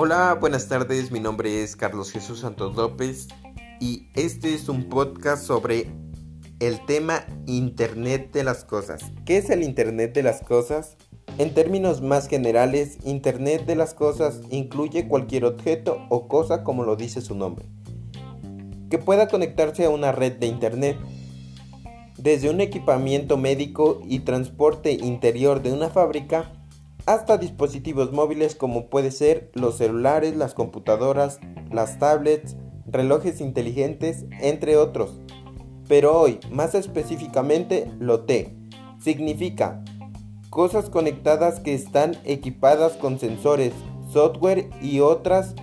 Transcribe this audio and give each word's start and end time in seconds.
Hola, 0.00 0.38
buenas 0.40 0.68
tardes, 0.68 1.10
mi 1.10 1.18
nombre 1.18 1.64
es 1.64 1.74
Carlos 1.74 2.12
Jesús 2.12 2.38
Santos 2.38 2.76
López 2.76 3.26
y 3.80 4.06
este 4.14 4.54
es 4.54 4.68
un 4.68 4.88
podcast 4.88 5.44
sobre 5.44 5.88
el 6.60 6.86
tema 6.86 7.26
Internet 7.46 8.32
de 8.32 8.44
las 8.44 8.64
Cosas. 8.64 9.02
¿Qué 9.26 9.38
es 9.38 9.50
el 9.50 9.64
Internet 9.64 10.14
de 10.14 10.22
las 10.22 10.40
Cosas? 10.42 10.96
En 11.36 11.52
términos 11.52 12.00
más 12.00 12.28
generales, 12.28 12.98
Internet 13.02 13.66
de 13.66 13.74
las 13.74 13.92
Cosas 13.92 14.40
incluye 14.50 15.08
cualquier 15.08 15.44
objeto 15.44 16.06
o 16.10 16.28
cosa 16.28 16.62
como 16.62 16.84
lo 16.84 16.94
dice 16.94 17.20
su 17.20 17.34
nombre, 17.34 17.66
que 18.90 18.98
pueda 18.98 19.26
conectarse 19.26 19.84
a 19.84 19.90
una 19.90 20.12
red 20.12 20.34
de 20.34 20.46
Internet. 20.46 20.96
Desde 22.16 22.50
un 22.50 22.60
equipamiento 22.60 23.36
médico 23.36 24.00
y 24.06 24.20
transporte 24.20 24.92
interior 24.92 25.60
de 25.60 25.72
una 25.72 25.88
fábrica 25.88 26.52
hasta 27.08 27.38
dispositivos 27.38 28.12
móviles 28.12 28.54
como 28.54 28.90
puede 28.90 29.10
ser 29.10 29.50
los 29.54 29.78
celulares, 29.78 30.36
las 30.36 30.52
computadoras, 30.52 31.40
las 31.72 31.98
tablets, 31.98 32.54
relojes 32.86 33.40
inteligentes, 33.40 34.26
entre 34.42 34.76
otros. 34.76 35.18
Pero 35.88 36.20
hoy, 36.20 36.38
más 36.50 36.74
específicamente, 36.74 37.90
lo 37.98 38.26
T 38.26 38.54
significa 39.02 39.82
cosas 40.50 40.90
conectadas 40.90 41.60
que 41.60 41.72
están 41.72 42.14
equipadas 42.24 42.92
con 42.98 43.18
sensores, 43.18 43.72
software 44.12 44.68
y 44.82 45.00
otras 45.00 45.54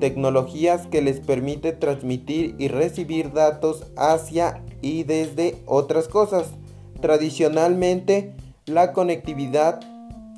tecnologías 0.00 0.86
que 0.86 1.02
les 1.02 1.20
permite 1.20 1.72
transmitir 1.72 2.56
y 2.58 2.68
recibir 2.68 3.34
datos 3.34 3.84
hacia 3.98 4.64
y 4.80 5.02
desde 5.02 5.56
otras 5.66 6.08
cosas. 6.08 6.46
Tradicionalmente, 7.02 8.34
la 8.64 8.94
conectividad 8.94 9.80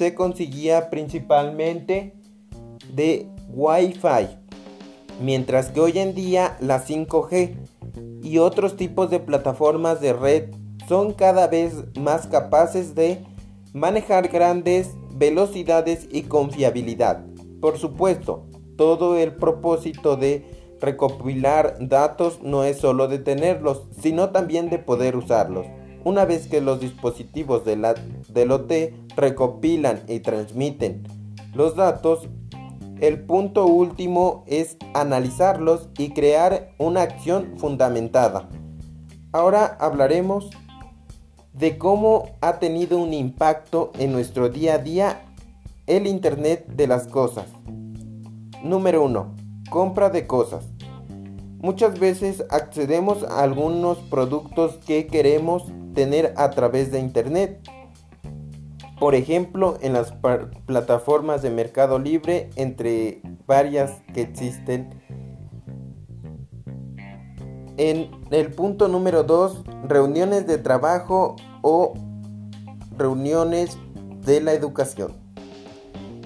se 0.00 0.14
conseguía 0.14 0.88
principalmente 0.88 2.14
de 2.90 3.28
Wi-Fi, 3.50 4.34
mientras 5.20 5.68
que 5.68 5.80
hoy 5.80 5.98
en 5.98 6.14
día 6.14 6.56
la 6.58 6.82
5G 6.82 7.54
y 8.22 8.38
otros 8.38 8.76
tipos 8.76 9.10
de 9.10 9.20
plataformas 9.20 10.00
de 10.00 10.14
red 10.14 10.44
son 10.88 11.12
cada 11.12 11.48
vez 11.48 11.74
más 11.98 12.26
capaces 12.28 12.94
de 12.94 13.26
manejar 13.74 14.28
grandes 14.28 14.88
velocidades 15.16 16.08
y 16.10 16.22
confiabilidad. 16.22 17.26
Por 17.60 17.76
supuesto, 17.76 18.46
todo 18.78 19.18
el 19.18 19.36
propósito 19.36 20.16
de 20.16 20.46
recopilar 20.80 21.76
datos 21.78 22.40
no 22.42 22.64
es 22.64 22.78
solo 22.78 23.06
de 23.06 23.18
tenerlos, 23.18 23.82
sino 24.00 24.30
también 24.30 24.70
de 24.70 24.78
poder 24.78 25.14
usarlos. 25.14 25.66
Una 26.04 26.24
vez 26.24 26.46
que 26.46 26.60
los 26.60 26.80
dispositivos 26.80 27.64
de 27.64 27.76
del 28.28 28.50
OT 28.52 28.72
recopilan 29.16 30.02
y 30.08 30.20
transmiten 30.20 31.02
los 31.54 31.76
datos, 31.76 32.28
el 33.00 33.20
punto 33.20 33.66
último 33.66 34.44
es 34.46 34.76
analizarlos 34.94 35.88
y 35.98 36.10
crear 36.10 36.72
una 36.78 37.02
acción 37.02 37.54
fundamentada. 37.58 38.48
Ahora 39.32 39.76
hablaremos 39.80 40.50
de 41.52 41.76
cómo 41.76 42.30
ha 42.40 42.58
tenido 42.58 42.98
un 42.98 43.12
impacto 43.12 43.92
en 43.98 44.12
nuestro 44.12 44.48
día 44.48 44.74
a 44.74 44.78
día 44.78 45.22
el 45.86 46.06
Internet 46.06 46.66
de 46.68 46.86
las 46.86 47.06
Cosas. 47.08 47.46
Número 48.62 49.04
1. 49.04 49.34
Compra 49.70 50.08
de 50.08 50.26
cosas. 50.26 50.64
Muchas 51.58 51.98
veces 51.98 52.44
accedemos 52.50 53.22
a 53.24 53.42
algunos 53.42 53.98
productos 53.98 54.78
que 54.86 55.06
queremos 55.06 55.64
tener 55.94 56.34
a 56.36 56.50
través 56.50 56.90
de 56.90 57.00
Internet. 57.00 57.60
Por 58.98 59.14
ejemplo, 59.14 59.78
en 59.80 59.94
las 59.94 60.12
plataformas 60.66 61.42
de 61.42 61.50
Mercado 61.50 61.98
Libre, 61.98 62.50
entre 62.56 63.22
varias 63.46 63.92
que 64.12 64.22
existen. 64.22 64.90
En 67.78 68.10
el 68.30 68.52
punto 68.52 68.88
número 68.88 69.22
2, 69.22 69.64
reuniones 69.88 70.46
de 70.46 70.58
trabajo 70.58 71.36
o 71.62 71.94
reuniones 72.98 73.78
de 74.26 74.42
la 74.42 74.52
educación. 74.52 75.14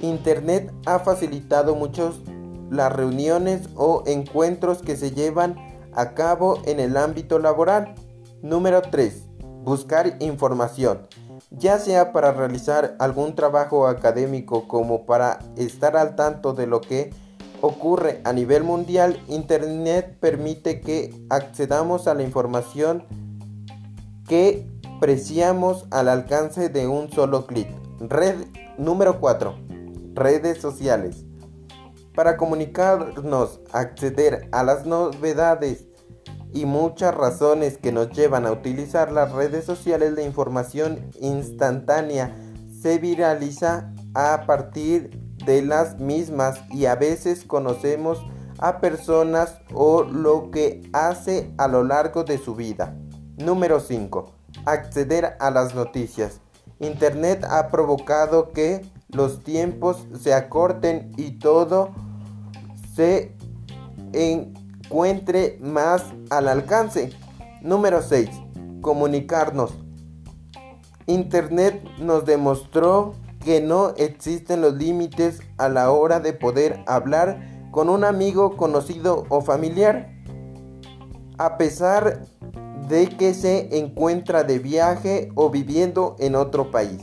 Internet 0.02 0.72
ha 0.84 0.98
facilitado 0.98 1.76
muchos 1.76 2.22
las 2.70 2.92
reuniones 2.92 3.68
o 3.76 4.02
encuentros 4.06 4.82
que 4.82 4.96
se 4.96 5.12
llevan 5.12 5.54
a 5.94 6.14
cabo 6.14 6.60
en 6.64 6.80
el 6.80 6.96
ámbito 6.96 7.38
laboral. 7.38 7.94
Número 8.42 8.82
3 8.82 9.23
buscar 9.64 10.16
información, 10.20 11.08
ya 11.50 11.78
sea 11.78 12.12
para 12.12 12.32
realizar 12.32 12.96
algún 12.98 13.34
trabajo 13.34 13.86
académico 13.86 14.68
como 14.68 15.06
para 15.06 15.38
estar 15.56 15.96
al 15.96 16.16
tanto 16.16 16.52
de 16.52 16.66
lo 16.66 16.82
que 16.82 17.14
ocurre 17.62 18.20
a 18.24 18.32
nivel 18.34 18.62
mundial, 18.62 19.18
Internet 19.26 20.18
permite 20.20 20.82
que 20.82 21.14
accedamos 21.30 22.06
a 22.06 22.14
la 22.14 22.22
información 22.22 23.04
que 24.28 24.68
preciamos 25.00 25.86
al 25.90 26.08
alcance 26.08 26.68
de 26.68 26.86
un 26.86 27.10
solo 27.10 27.46
clic. 27.46 27.68
Red 28.00 28.36
número 28.76 29.18
4. 29.18 29.54
Redes 30.14 30.60
sociales. 30.60 31.24
Para 32.14 32.36
comunicarnos, 32.36 33.60
acceder 33.72 34.48
a 34.52 34.62
las 34.62 34.86
novedades 34.86 35.86
y 36.54 36.66
muchas 36.66 37.12
razones 37.14 37.78
que 37.78 37.90
nos 37.90 38.10
llevan 38.10 38.46
a 38.46 38.52
utilizar 38.52 39.10
las 39.10 39.32
redes 39.32 39.64
sociales, 39.64 40.12
la 40.12 40.22
información 40.22 41.10
instantánea 41.20 42.34
se 42.80 42.98
viraliza 42.98 43.92
a 44.14 44.44
partir 44.46 45.10
de 45.44 45.62
las 45.62 45.98
mismas 45.98 46.60
y 46.70 46.86
a 46.86 46.94
veces 46.94 47.44
conocemos 47.44 48.24
a 48.58 48.80
personas 48.80 49.58
o 49.74 50.04
lo 50.04 50.52
que 50.52 50.88
hace 50.92 51.52
a 51.58 51.66
lo 51.66 51.82
largo 51.82 52.22
de 52.22 52.38
su 52.38 52.54
vida. 52.54 52.96
Número 53.36 53.80
5. 53.80 54.30
Acceder 54.64 55.36
a 55.40 55.50
las 55.50 55.74
noticias. 55.74 56.40
Internet 56.78 57.44
ha 57.50 57.68
provocado 57.68 58.52
que 58.52 58.82
los 59.08 59.42
tiempos 59.42 60.06
se 60.20 60.32
acorten 60.32 61.10
y 61.16 61.32
todo 61.40 61.90
se 62.94 63.34
en 64.12 64.63
encuentre 64.84 65.58
más 65.60 66.04
al 66.30 66.48
alcance. 66.48 67.12
Número 67.62 68.02
6. 68.02 68.28
Comunicarnos. 68.80 69.74
Internet 71.06 71.82
nos 71.98 72.24
demostró 72.24 73.14
que 73.44 73.60
no 73.60 73.90
existen 73.96 74.62
los 74.62 74.74
límites 74.74 75.40
a 75.58 75.68
la 75.68 75.90
hora 75.90 76.20
de 76.20 76.32
poder 76.32 76.82
hablar 76.86 77.68
con 77.70 77.88
un 77.88 78.04
amigo 78.04 78.56
conocido 78.56 79.26
o 79.28 79.40
familiar. 79.40 80.10
A 81.36 81.58
pesar 81.58 82.22
de 82.88 83.08
que 83.08 83.34
se 83.34 83.78
encuentra 83.78 84.44
de 84.44 84.58
viaje 84.58 85.30
o 85.34 85.50
viviendo 85.50 86.16
en 86.18 86.36
otro 86.36 86.70
país. 86.70 87.02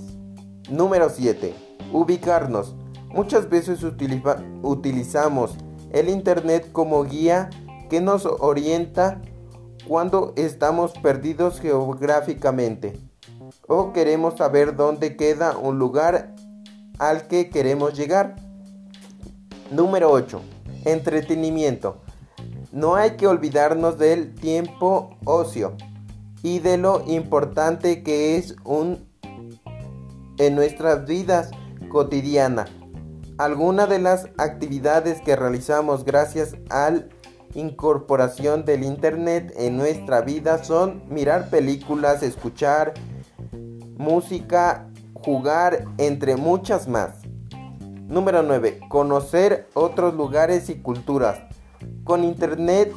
Número 0.69 1.09
7. 1.09 1.53
Ubicarnos. 1.92 2.75
Muchas 3.09 3.50
veces 3.50 3.84
utilizamos 3.84 5.58
el 5.92 6.08
Internet 6.08 6.72
como 6.72 7.03
guía 7.03 7.50
que 7.91 8.00
nos 8.00 8.25
orienta 8.25 9.22
cuando 9.85 10.31
estamos 10.38 10.94
perdidos 10.94 11.59
geográficamente 11.59 12.97
o 13.68 13.91
queremos 13.91 14.38
saber 14.38 14.78
dónde 14.78 15.18
queda 15.18 15.57
un 15.57 15.78
lugar 15.78 16.34
al 17.00 17.28
que 17.28 17.50
queremos 17.50 17.94
llegar. 17.94 18.38
Número 19.72 20.09
8. 20.09 20.41
Entretenimiento. 20.85 22.01
No 22.72 22.96
hay 22.96 23.18
que 23.18 23.28
olvidarnos 23.28 23.97
del 23.97 24.35
tiempo 24.35 25.18
ocio 25.25 25.75
y 26.44 26.59
de 26.59 26.78
lo 26.78 27.03
importante 27.07 28.03
que 28.03 28.38
es 28.38 28.56
un 28.63 29.06
en 30.38 30.56
nuestras 30.56 31.06
vidas 31.06 31.51
cotidianas. 31.89 32.69
Algunas 33.38 33.89
de 33.89 34.00
las 34.00 34.30
actividades 34.38 35.19
que 35.19 35.36
realizamos 35.36 36.06
gracias 36.06 36.56
al 36.69 37.10
incorporación 37.53 38.65
del 38.65 38.83
Internet 38.83 39.53
en 39.57 39.77
nuestra 39.77 40.21
vida 40.21 40.63
son 40.63 41.03
mirar 41.09 41.50
películas, 41.50 42.24
escuchar 42.24 42.94
música, 43.98 44.89
jugar, 45.13 45.86
entre 45.98 46.36
muchas 46.36 46.88
más. 46.88 47.21
Número 48.07 48.44
9. 48.44 48.81
Conocer 48.89 49.69
otros 49.74 50.13
lugares 50.15 50.69
y 50.69 50.75
culturas. 50.75 51.39
Con 52.03 52.24
Internet 52.24 52.94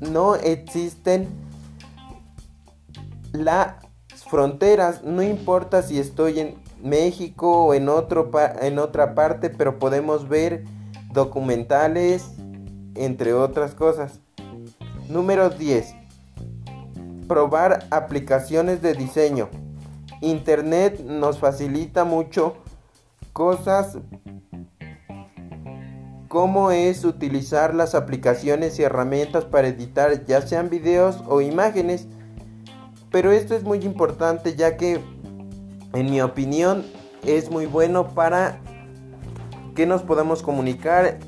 no 0.00 0.34
existen 0.34 1.28
las 3.32 3.74
fronteras, 4.28 5.02
no 5.02 5.22
importa 5.22 5.82
si 5.82 5.98
estoy 5.98 6.40
en 6.40 6.54
México 6.82 7.64
o 7.64 7.74
en, 7.74 7.88
otro 7.88 8.30
en 8.60 8.78
otra 8.78 9.14
parte, 9.14 9.50
pero 9.50 9.78
podemos 9.78 10.28
ver 10.28 10.64
documentales, 11.12 12.30
entre 12.94 13.32
otras 13.34 13.74
cosas. 13.74 14.20
Número 15.08 15.50
10. 15.50 15.94
Probar 17.28 17.86
aplicaciones 17.90 18.82
de 18.82 18.94
diseño. 18.94 19.48
Internet 20.20 21.00
nos 21.00 21.38
facilita 21.38 22.04
mucho 22.04 22.56
cosas 23.32 23.98
cómo 26.28 26.70
es 26.70 27.04
utilizar 27.04 27.74
las 27.74 27.96
aplicaciones 27.96 28.78
y 28.78 28.84
herramientas 28.84 29.44
para 29.44 29.66
editar 29.66 30.24
ya 30.26 30.40
sean 30.42 30.70
videos 30.70 31.22
o 31.26 31.40
imágenes. 31.40 32.06
Pero 33.10 33.32
esto 33.32 33.56
es 33.56 33.64
muy 33.64 33.78
importante 33.78 34.54
ya 34.54 34.76
que 34.76 35.00
en 35.92 36.10
mi 36.10 36.20
opinión 36.20 36.84
es 37.26 37.50
muy 37.50 37.66
bueno 37.66 38.14
para 38.14 38.60
que 39.74 39.86
nos 39.86 40.02
podamos 40.02 40.42
comunicar 40.42 41.18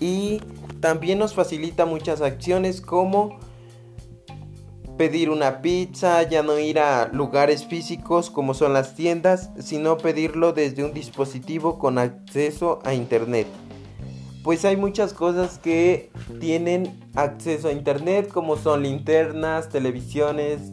y 0.00 0.42
también 0.80 1.18
nos 1.18 1.34
facilita 1.34 1.86
muchas 1.86 2.22
acciones 2.22 2.80
como 2.80 3.38
pedir 4.96 5.30
una 5.30 5.62
pizza, 5.62 6.22
ya 6.24 6.42
no 6.42 6.58
ir 6.58 6.78
a 6.78 7.08
lugares 7.08 7.64
físicos 7.64 8.28
como 8.28 8.52
son 8.52 8.74
las 8.74 8.94
tiendas, 8.94 9.50
sino 9.58 9.96
pedirlo 9.96 10.52
desde 10.52 10.84
un 10.84 10.92
dispositivo 10.92 11.78
con 11.78 11.96
acceso 11.96 12.80
a 12.84 12.92
internet. 12.92 13.46
Pues 14.42 14.64
hay 14.64 14.76
muchas 14.76 15.12
cosas 15.12 15.58
que 15.58 16.10
tienen 16.38 17.00
acceso 17.14 17.68
a 17.68 17.72
internet 17.72 18.28
como 18.28 18.56
son 18.56 18.82
linternas, 18.82 19.68
televisiones, 19.68 20.70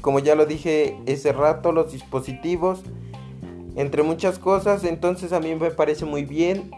como 0.00 0.20
ya 0.20 0.34
lo 0.34 0.46
dije 0.46 0.96
ese 1.06 1.32
rato, 1.32 1.72
los 1.72 1.92
dispositivos, 1.92 2.82
entre 3.74 4.02
muchas 4.02 4.38
cosas, 4.38 4.84
entonces 4.84 5.32
a 5.32 5.40
mí 5.40 5.54
me 5.54 5.70
parece 5.70 6.04
muy 6.04 6.24
bien 6.24 6.70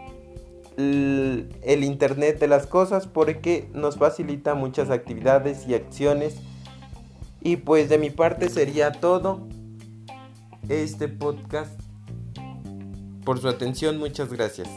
el, 0.77 1.83
Internet 1.83 2.39
de 2.39 2.47
las 2.47 2.67
cosas 2.67 3.07
porque 3.07 3.69
nos 3.73 3.97
facilita 3.97 4.55
muchas 4.55 4.89
actividades 4.89 5.67
y 5.67 5.73
acciones. 5.73 6.35
Y 7.41 7.57
pues 7.57 7.89
de 7.89 7.97
mi 7.97 8.09
parte 8.09 8.49
sería 8.49 8.91
todo 8.91 9.47
este 10.69 11.07
podcast. 11.07 11.79
Por 13.25 13.39
su 13.39 13.47
atención, 13.47 13.97
muchas 13.97 14.31
gracias. 14.31 14.69